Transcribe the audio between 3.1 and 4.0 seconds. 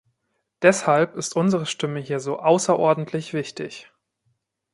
wichtig.